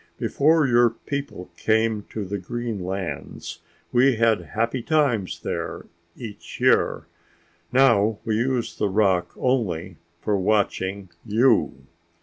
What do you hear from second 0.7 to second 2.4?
people came to the